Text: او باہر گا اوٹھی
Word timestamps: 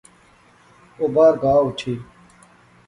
او 0.97 1.05
باہر 1.15 1.33
گا 1.41 1.53
اوٹھی 1.63 1.93